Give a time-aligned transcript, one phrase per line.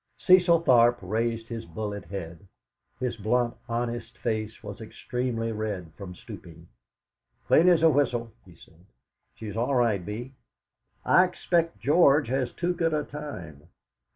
[0.17, 2.47] Cecil Tharp raised his bullet head;
[2.99, 6.67] his blunt, honest face was extremely red from stooping.
[7.45, 8.83] "Clean as a whistle," he said;
[9.35, 10.33] "she's all right, Bee.
[11.05, 13.67] I expect George has too good a time."